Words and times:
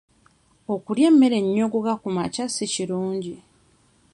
Okulya 0.73 1.05
emmere 1.11 1.35
ennyogoga 1.41 1.93
kumakya 2.01 2.45
si 2.55 2.65
kirungi. 2.73 3.35